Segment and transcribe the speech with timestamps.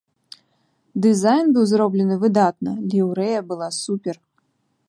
[1.05, 4.15] Дызайн быў зроблены выдатна, ліўрэя была супер!